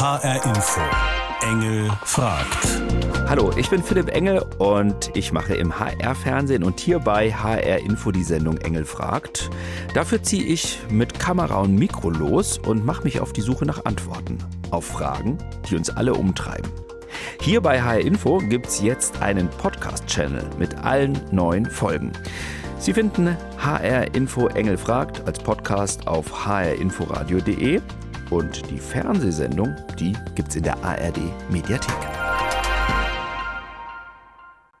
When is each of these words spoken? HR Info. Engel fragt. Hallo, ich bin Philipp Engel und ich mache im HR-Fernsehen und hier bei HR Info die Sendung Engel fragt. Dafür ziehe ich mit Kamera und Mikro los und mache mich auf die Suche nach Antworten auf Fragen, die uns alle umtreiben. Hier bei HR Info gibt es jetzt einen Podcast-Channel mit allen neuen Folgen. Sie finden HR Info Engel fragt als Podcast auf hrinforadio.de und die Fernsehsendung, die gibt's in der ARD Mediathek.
HR 0.00 0.44
Info. 0.54 0.80
Engel 1.42 1.90
fragt. 2.04 2.82
Hallo, 3.28 3.50
ich 3.56 3.68
bin 3.68 3.82
Philipp 3.82 4.10
Engel 4.10 4.44
und 4.58 5.10
ich 5.14 5.32
mache 5.32 5.54
im 5.56 5.76
HR-Fernsehen 5.76 6.62
und 6.62 6.78
hier 6.78 7.00
bei 7.00 7.32
HR 7.32 7.78
Info 7.80 8.12
die 8.12 8.22
Sendung 8.22 8.58
Engel 8.58 8.84
fragt. 8.84 9.50
Dafür 9.94 10.22
ziehe 10.22 10.44
ich 10.44 10.78
mit 10.88 11.18
Kamera 11.18 11.62
und 11.62 11.74
Mikro 11.74 12.10
los 12.10 12.58
und 12.58 12.86
mache 12.86 13.02
mich 13.02 13.18
auf 13.18 13.32
die 13.32 13.40
Suche 13.40 13.66
nach 13.66 13.86
Antworten 13.86 14.38
auf 14.70 14.86
Fragen, 14.86 15.36
die 15.68 15.74
uns 15.74 15.90
alle 15.90 16.14
umtreiben. 16.14 16.70
Hier 17.40 17.60
bei 17.60 17.82
HR 17.82 17.98
Info 17.98 18.38
gibt 18.38 18.68
es 18.68 18.80
jetzt 18.80 19.20
einen 19.20 19.48
Podcast-Channel 19.48 20.48
mit 20.60 20.76
allen 20.76 21.20
neuen 21.32 21.68
Folgen. 21.68 22.12
Sie 22.78 22.94
finden 22.94 23.36
HR 23.58 24.14
Info 24.14 24.46
Engel 24.46 24.76
fragt 24.76 25.26
als 25.26 25.40
Podcast 25.40 26.06
auf 26.06 26.46
hrinforadio.de 26.46 27.80
und 28.30 28.70
die 28.70 28.78
Fernsehsendung, 28.78 29.74
die 29.98 30.14
gibt's 30.34 30.56
in 30.56 30.62
der 30.62 30.82
ARD 30.84 31.18
Mediathek. 31.50 32.17